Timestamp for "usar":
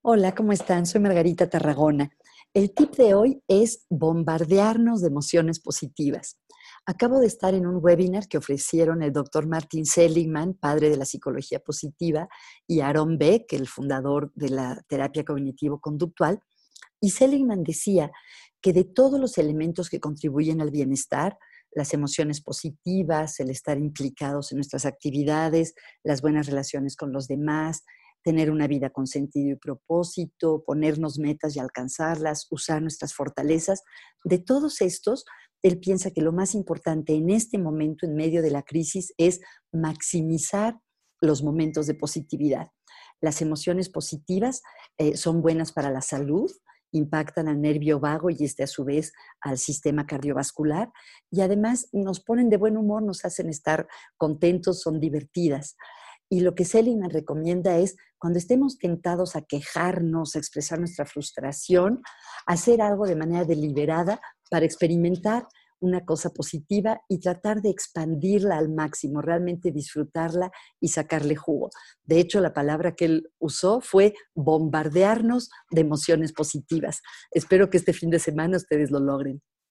32.50-32.82